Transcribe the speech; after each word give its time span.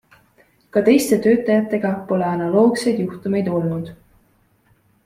Ka 0.77 0.81
teiste 0.87 1.19
töötajatega 1.25 1.93
pole 2.09 2.27
analoogseid 2.31 3.07
juhtumeid 3.07 3.53
olnud. 3.61 3.95